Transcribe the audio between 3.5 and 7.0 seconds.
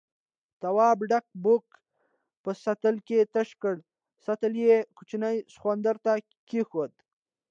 کړه، سطل يې کوچني سخوندر ته کېښود.